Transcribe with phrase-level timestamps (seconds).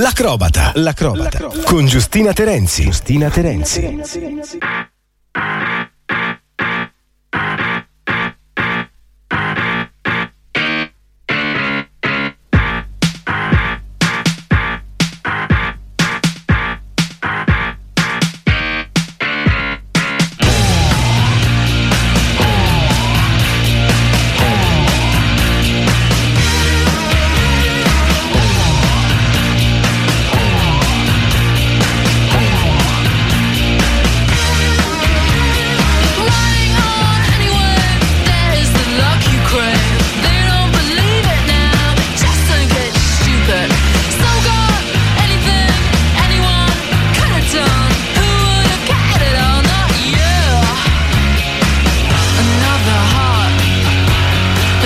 [0.00, 0.72] L'acrobata.
[0.76, 1.50] L'acrobata.
[1.62, 2.84] Con Giustina Terenzi.
[2.84, 3.98] Giustina Terenzi.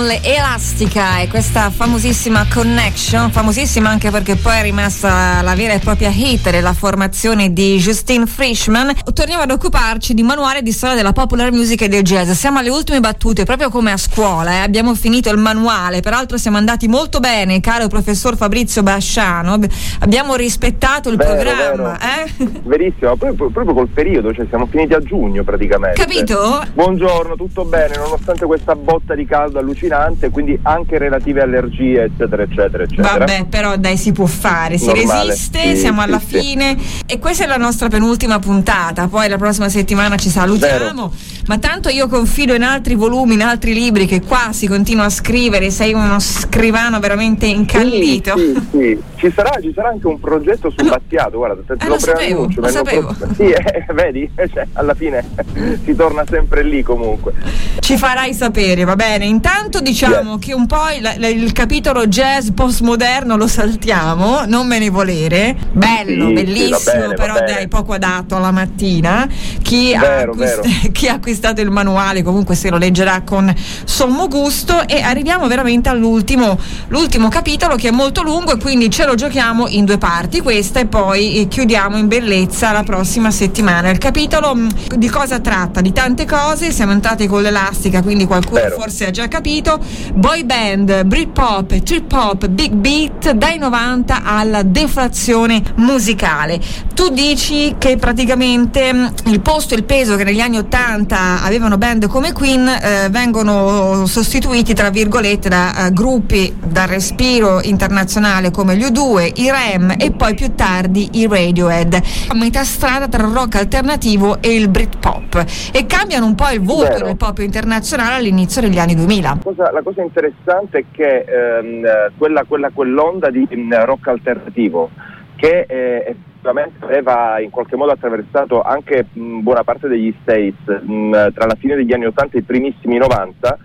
[0.00, 6.10] fantastica e questa famosissima connection, famosissima anche perché poi è rimasta la vera e propria
[6.10, 8.92] hit della formazione di Justine Frischman.
[9.12, 12.30] Torniamo ad occuparci di manuale di storia della popular music e del jazz.
[12.30, 14.58] Siamo alle ultime battute, proprio come a scuola, eh.
[14.58, 19.58] abbiamo finito il manuale, peraltro siamo andati molto bene, caro professor Fabrizio Basciano,
[20.00, 21.98] abbiamo rispettato il vero, programma.
[21.98, 22.48] Vero.
[22.48, 22.60] Eh?
[22.64, 26.00] Verissimo, proprio, proprio col periodo, cioè siamo finiti a giugno praticamente.
[26.00, 26.64] Capito?
[26.72, 29.89] Buongiorno, tutto bene, nonostante questa botta di caldo allucinante,
[30.30, 33.18] quindi anche relative allergie, eccetera, eccetera, eccetera.
[33.18, 35.28] Vabbè, però dai, si può fare, si Normale.
[35.28, 36.38] resiste, sì, siamo alla sì.
[36.38, 41.12] fine e questa è la nostra penultima puntata, poi la prossima settimana ci salutiamo, Vero.
[41.46, 45.10] ma tanto io confido in altri volumi, in altri libri che qua si continua a
[45.10, 48.36] scrivere, sei uno scrivano veramente incallito.
[48.36, 50.92] Sì, sì, Ci, sarà, ci sarà anche un progetto su no.
[50.92, 53.14] Battiato, guarda, te, eh, lo, lo sapevo, lo sapevo.
[53.18, 53.28] Pro...
[53.34, 55.22] Sì, eh, vedi, cioè, alla fine
[55.84, 57.34] si torna sempre lì comunque.
[57.80, 59.26] Ci farai sapere, va bene.
[59.26, 60.38] Intanto diciamo yeah.
[60.38, 65.54] che un po' il, il, capitolo jazz postmoderno lo saltiamo, non me ne volere.
[65.70, 69.28] Bello, sì, bellissimo, sì, bene, però dai, poco adatto alla mattina.
[69.60, 73.52] Chi, vero, ha acquist- chi, ha acquistato il manuale comunque se lo leggerà con
[73.84, 76.58] sommo gusto e arriviamo veramente all'ultimo
[76.88, 80.80] l'ultimo capitolo che è molto lungo e quindi ce lo giochiamo in due parti, questa
[80.80, 83.90] e poi chiudiamo in bellezza la prossima settimana.
[83.90, 85.80] Il capitolo mm, di cosa tratta?
[85.80, 88.76] Di tante cose, siamo entrati con l'elastica, quindi qualcuno vero.
[88.76, 89.78] forse ha già capito.
[90.14, 96.60] Boy band, Britpop, trip hop, big beat dai 90 alla deflazione musicale.
[96.94, 101.78] Tu dici che praticamente mm, il posto e il peso che negli anni 80 avevano
[101.78, 108.76] band come Queen eh, vengono sostituiti tra virgolette da uh, gruppi dal respiro internazionale come
[108.76, 111.94] gli U2, i REM e poi più tardi i Radiohead.
[112.28, 116.60] A metà strada tra il rock alternativo e il Britpop e cambiano un po' il
[116.60, 119.28] volto del pop internazionale all'inizio degli anni 2000.
[119.28, 124.90] La cosa, la cosa interessante è che ehm, quella, quella, quell'onda di mm, rock alternativo
[125.36, 130.58] che eh, effettivamente aveva in qualche modo attraversato anche mh, mm, buona parte degli States
[130.66, 133.58] mh, mm, tra la fine degli anni 80 e i primissimi 90,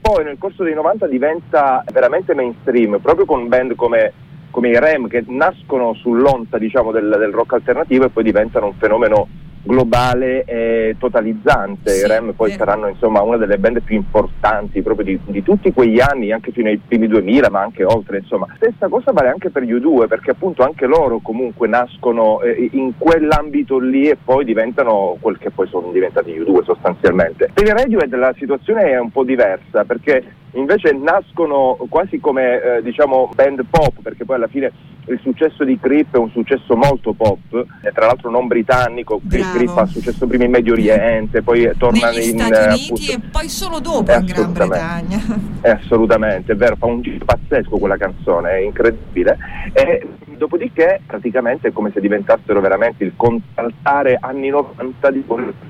[0.00, 4.12] poi nel corso dei 90 diventa veramente mainstream, proprio con band come,
[4.50, 8.74] come i REM che nascono sull'onta diciamo, del, del rock alternativo e poi diventano un
[8.74, 9.28] fenomeno
[9.62, 11.90] globale e totalizzante.
[11.90, 15.72] Sì, I Rem poi saranno insomma una delle band più importanti proprio di, di, tutti
[15.72, 18.18] quegli anni, anche fino ai primi 2000, ma anche oltre.
[18.18, 22.68] Insomma, stessa cosa vale anche per gli U2 perché appunto anche loro comunque nascono eh,
[22.72, 27.50] in quell'ambito lì e poi diventano quel che poi sono diventati gli U2 sostanzialmente.
[27.52, 32.82] Per i Radiohead la situazione è un po' diversa perché invece nascono quasi come eh,
[32.82, 34.72] diciamo band pop perché poi alla fine
[35.06, 37.38] il successo di Creep è un successo molto pop
[37.82, 39.52] e tra l'altro non britannico Bravo.
[39.52, 43.12] Creep ha successo prima in Medio Oriente poi torna negli in Stati eh, Uniti appunto,
[43.12, 45.20] e poi solo dopo in Gran Bretagna.
[45.60, 49.36] È assolutamente è vero fa un giro pazzesco quella canzone è incredibile.
[49.72, 50.06] E
[50.36, 55.24] dopodiché praticamente è come se diventassero veramente il contraltare anni 90 di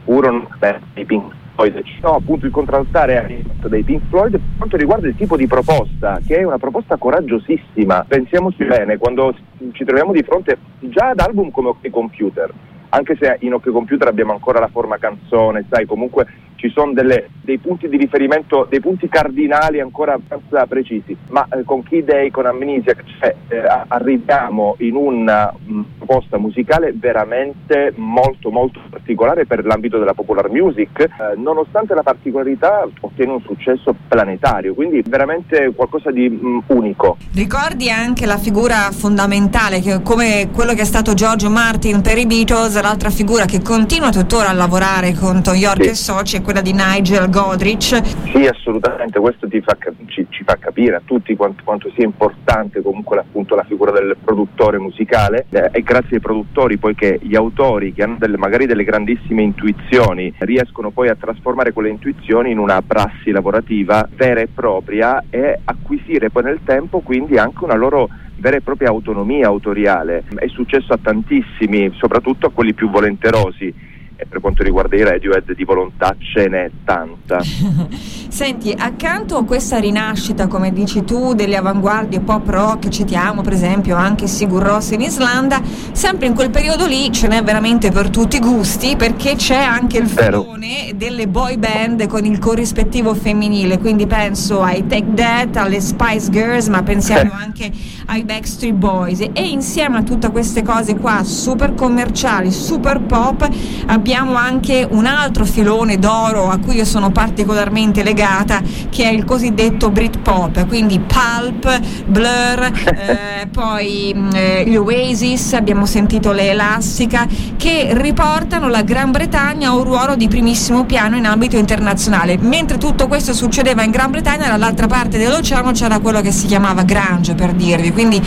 [0.04, 0.48] furono
[0.94, 1.82] i Pink Floyd.
[2.02, 6.38] No, appunto il contraltare dei Pink Floyd per quanto riguarda il tipo di proposta, che
[6.38, 8.04] è una proposta coraggiosissima.
[8.08, 9.34] Pensiamoci bene, quando
[9.72, 12.50] ci troviamo di fronte già ad album come OK Computer,
[12.90, 16.26] anche se in OK Computer abbiamo ancora la forma canzone, sai, comunque
[16.60, 21.64] ci sono delle, dei punti di riferimento, dei punti cardinali ancora abbastanza precisi, ma eh,
[21.64, 27.94] con Key Day, con Amnesiac, cioè, eh, arriviamo in una mh, mm, proposta musicale veramente
[27.96, 33.94] molto molto particolare per l'ambito della popular music, eh, nonostante la particolarità ottiene un successo
[34.06, 37.16] planetario, quindi veramente qualcosa di mh, mm, unico.
[37.32, 42.26] Ricordi anche la figura fondamentale, che, come quello che è stato Giorgio Martin per i
[42.26, 45.88] Beatles, l'altra figura che continua tuttora a lavorare con Tom York sì.
[45.88, 48.02] e soci, quella di Nigel Godrich.
[48.32, 49.76] Sì, assolutamente, questo fa,
[50.06, 54.16] ci, ci, fa capire a tutti quanto, quanto sia importante comunque appunto la figura del
[54.22, 58.82] produttore musicale eh, e grazie ai produttori poiché gli autori che hanno delle, magari delle
[58.82, 65.22] grandissime intuizioni riescono poi a trasformare quelle intuizioni in una prassi lavorativa vera e propria
[65.30, 68.08] e acquisire poi nel tempo quindi anche una loro
[68.38, 70.24] vera e propria autonomia autoriale.
[70.34, 73.88] È successo a tantissimi, soprattutto a quelli più volenterosi
[74.20, 77.40] e per quanto riguarda i Radiohead di volontà ce n'è tanta.
[78.28, 83.96] Senti, accanto a questa rinascita, come dici tu, delle avanguardie pop rock, citiamo per esempio
[83.96, 85.62] anche Sigur Ross in Islanda,
[85.92, 89.96] sempre in quel periodo lì ce n'è veramente per tutti i gusti perché c'è anche
[89.96, 95.80] il filone delle boy band con il corrispettivo femminile, quindi penso ai Take That, alle
[95.80, 97.70] Spice Girls, ma pensiamo anche
[98.06, 99.20] ai Backstreet Boys.
[99.32, 103.48] E insieme a tutte queste cose qua super commerciali, super pop,
[103.86, 109.12] abbiamo abbiamo anche un altro filone d'oro a cui io sono particolarmente legata che è
[109.12, 116.50] il cosiddetto Britpop, quindi Pulp, Blur, eh, poi mm, eh, gli Oasis, abbiamo sentito le
[116.50, 117.24] Elastica
[117.56, 122.36] che riportano la Gran Bretagna a un ruolo di primissimo piano in ambito internazionale.
[122.36, 126.82] Mentre tutto questo succedeva in Gran Bretagna, dall'altra parte dell'oceano c'era quello che si chiamava
[126.82, 128.20] grunge per dirvi, quindi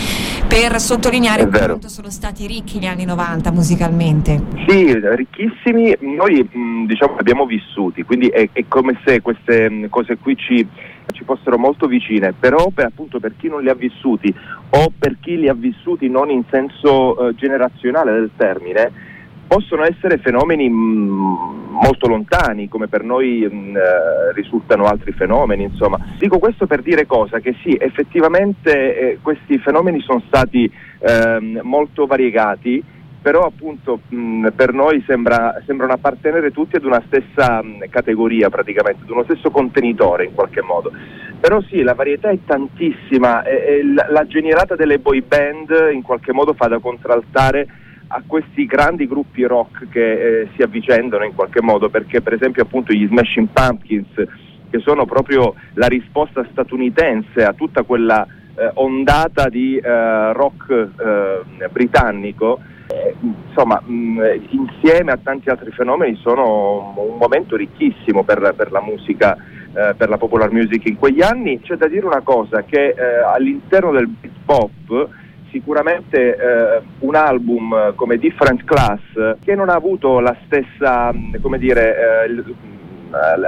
[0.47, 4.41] per sottolineare quanto sono stati ricchi gli anni 90 musicalmente.
[4.65, 9.89] Sì, ricchissimi temi noi mh, diciamo abbiamo vissuti, quindi è, è come se queste mh,
[9.89, 10.67] cose qui ci,
[11.11, 14.33] ci, fossero molto vicine, però per, appunto per chi non li ha vissuti
[14.69, 18.91] o per chi li ha vissuti non in senso uh, generazionale del termine,
[19.47, 25.63] possono essere fenomeni mh, molto lontani, come per noi mh, eh, risultano altri fenomeni.
[25.63, 25.99] Insomma.
[26.17, 27.39] Dico questo per dire cosa?
[27.39, 32.83] Che sì, effettivamente eh, questi fenomeni sono stati eh, molto variegati
[33.23, 39.03] però appunto mh, per noi sembra, sembrano appartenere tutti ad una stessa mh, categoria praticamente,
[39.03, 40.91] ad uno stesso contenitore in qualche modo.
[41.39, 46.01] Però sì, la varietà è tantissima e, e la, la genialata delle boy band in
[46.01, 47.65] qualche modo fa da contraltare
[48.07, 52.63] a questi grandi gruppi rock che eh, si avvicendano in qualche modo, perché per esempio
[52.63, 54.13] appunto gli Smashing Pumpkins,
[54.69, 61.69] che sono proprio la risposta statunitense a tutta quella eh, ondata di eh, rock eh,
[61.71, 62.59] britannico,
[63.19, 68.81] insomma, mh, mm, insieme a tanti altri fenomeni sono un momento ricchissimo per, per la
[68.81, 71.59] musica, eh, per la popular music in quegli anni.
[71.61, 74.09] C'è da dire una cosa, che eh, all'interno del
[74.45, 75.09] pop
[75.53, 81.59] sicuramente eh, un album come Different Class che non ha avuto la stessa, mm, come
[81.59, 82.55] dire, eh, uh,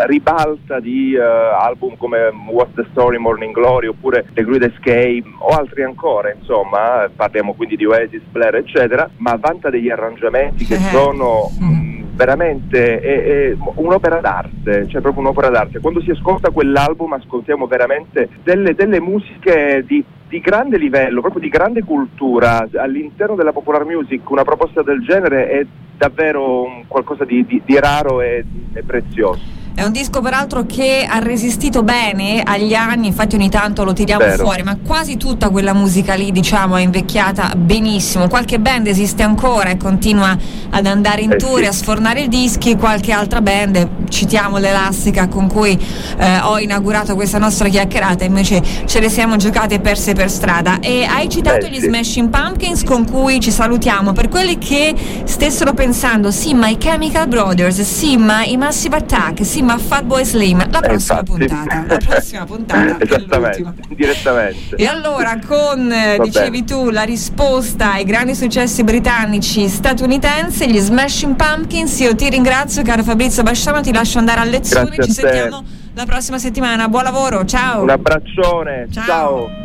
[0.05, 5.47] ribalta di uh, album come What's the Story, Morning Glory oppure The Great Escape o
[5.47, 10.89] altri ancora, insomma, parliamo quindi di Oasis, Blair eccetera, ma vanta degli arrangiamenti che eh.
[10.91, 15.79] sono mh, mm, veramente è, è un'opera d'arte, cioè proprio un'opera d'arte.
[15.79, 20.03] Quando si ascolta quell'album ascoltiamo veramente delle, delle musiche di
[20.35, 25.47] di grande livello, proprio di grande cultura all'interno della popular music, una proposta del genere
[25.47, 25.65] è
[25.95, 29.64] davvero qualcosa di, di, di raro e, e prezioso.
[29.77, 34.23] È un disco peraltro che ha resistito bene agli anni, infatti ogni tanto lo tiriamo
[34.23, 34.45] Vero.
[34.45, 38.29] fuori, ma quasi tutta quella musica lì diciamo è invecchiata benissimo.
[38.29, 40.35] Qualche band esiste ancora e continua
[40.69, 41.63] ad andare in Eh, tour sì.
[41.65, 45.77] e a sfornare i dischi, qualche altra band, citiamo l'Elastica con cui
[46.17, 50.79] eh, ho inaugurato questa nostra chiacchierata, invece ce le siamo giocate e perse per strada.
[50.79, 51.87] E hai citato Eh, gli sì.
[51.87, 54.13] Smashing Pumpkins con cui ci salutiamo.
[54.13, 59.45] Per quelli che stessero pensando, sì, ma i Chemical Brothers, sì, ma i Massive Attack,
[59.45, 61.31] sì, ma Fatboy Slim, la Eh, prossima infatti.
[61.31, 61.83] puntata.
[61.87, 62.97] La prossima puntata.
[63.03, 64.75] Esattamente, direttamente.
[64.75, 70.79] E allora con, eh, Va dicevi tu, la risposta ai grandi successi britannici statunitensi, gli
[70.79, 75.09] Smashing Pumpkins, io ti ringrazio caro Fabrizio Basciano, ti lascio andare a lezione, Grazie ci
[75.09, 75.63] a sentiamo
[75.95, 77.81] la prossima settimana, buon lavoro, ciao!
[77.83, 79.05] Un abbracciao, Ciao.
[79.05, 79.64] ciao.